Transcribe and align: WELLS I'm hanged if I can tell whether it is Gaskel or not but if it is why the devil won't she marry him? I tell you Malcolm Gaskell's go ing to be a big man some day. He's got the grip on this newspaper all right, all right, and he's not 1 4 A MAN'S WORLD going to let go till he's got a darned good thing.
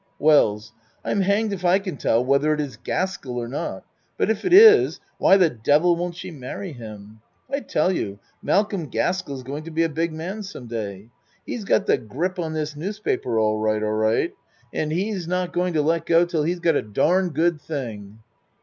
WELLS 0.17 0.73
I'm 1.05 1.21
hanged 1.21 1.53
if 1.53 1.63
I 1.63 1.77
can 1.77 1.95
tell 1.95 2.25
whether 2.25 2.51
it 2.55 2.59
is 2.59 2.75
Gaskel 2.75 3.35
or 3.37 3.47
not 3.47 3.85
but 4.17 4.31
if 4.31 4.43
it 4.45 4.51
is 4.51 4.99
why 5.19 5.37
the 5.37 5.51
devil 5.51 5.95
won't 5.95 6.15
she 6.15 6.31
marry 6.31 6.71
him? 6.73 7.21
I 7.51 7.59
tell 7.59 7.91
you 7.91 8.17
Malcolm 8.41 8.87
Gaskell's 8.89 9.43
go 9.43 9.57
ing 9.57 9.63
to 9.65 9.69
be 9.69 9.83
a 9.83 9.89
big 9.89 10.11
man 10.11 10.41
some 10.41 10.65
day. 10.65 11.11
He's 11.45 11.65
got 11.65 11.85
the 11.85 11.99
grip 11.99 12.39
on 12.39 12.53
this 12.53 12.75
newspaper 12.75 13.37
all 13.37 13.59
right, 13.59 13.83
all 13.83 13.91
right, 13.93 14.33
and 14.73 14.91
he's 14.91 15.27
not 15.27 15.49
1 15.49 15.53
4 15.53 15.61
A 15.61 15.65
MAN'S 15.65 15.65
WORLD 15.65 15.65
going 15.65 15.73
to 15.75 15.81
let 15.87 16.05
go 16.07 16.25
till 16.25 16.43
he's 16.45 16.59
got 16.59 16.75
a 16.75 16.81
darned 16.81 17.35
good 17.35 17.61
thing. 17.61 18.23